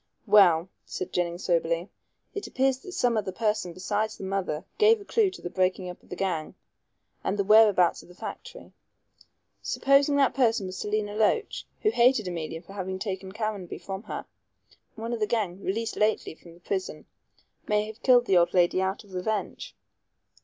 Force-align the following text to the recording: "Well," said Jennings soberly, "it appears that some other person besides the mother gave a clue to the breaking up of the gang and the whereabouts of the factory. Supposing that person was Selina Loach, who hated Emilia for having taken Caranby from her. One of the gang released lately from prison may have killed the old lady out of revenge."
"Well," 0.25 0.67
said 0.83 1.13
Jennings 1.13 1.43
soberly, 1.43 1.87
"it 2.33 2.47
appears 2.47 2.79
that 2.79 2.93
some 2.93 3.15
other 3.17 3.31
person 3.31 3.71
besides 3.71 4.17
the 4.17 4.23
mother 4.23 4.65
gave 4.79 4.99
a 4.99 5.05
clue 5.05 5.29
to 5.29 5.43
the 5.43 5.49
breaking 5.51 5.91
up 5.91 6.01
of 6.01 6.09
the 6.09 6.15
gang 6.15 6.55
and 7.23 7.37
the 7.37 7.43
whereabouts 7.43 8.01
of 8.01 8.09
the 8.09 8.15
factory. 8.15 8.71
Supposing 9.61 10.15
that 10.15 10.33
person 10.33 10.65
was 10.65 10.75
Selina 10.75 11.13
Loach, 11.15 11.67
who 11.83 11.91
hated 11.91 12.27
Emilia 12.27 12.63
for 12.63 12.73
having 12.73 12.97
taken 12.97 13.31
Caranby 13.31 13.77
from 13.77 14.01
her. 14.05 14.25
One 14.95 15.13
of 15.13 15.19
the 15.19 15.27
gang 15.27 15.61
released 15.63 15.95
lately 15.95 16.33
from 16.33 16.59
prison 16.61 17.05
may 17.67 17.85
have 17.85 18.01
killed 18.01 18.25
the 18.25 18.37
old 18.37 18.55
lady 18.55 18.81
out 18.81 19.03
of 19.03 19.13
revenge." 19.13 19.75